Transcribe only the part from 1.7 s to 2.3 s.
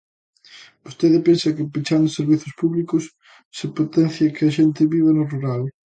pechando